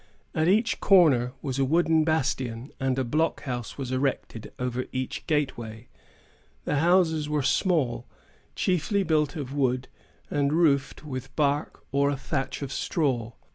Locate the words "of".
9.35-9.53, 12.63-12.73